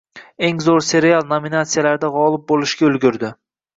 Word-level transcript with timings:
«Eng 0.47 0.61
zur 0.67 0.79
serial» 0.87 1.27
nominatsiyalarida 1.33 2.11
g’olib 2.17 2.49
bo’lishga 2.53 2.89
ulgurdi. 2.93 3.35